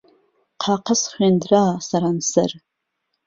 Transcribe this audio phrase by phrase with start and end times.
[0.63, 2.51] قاقەز خوێندرا سەرانسەر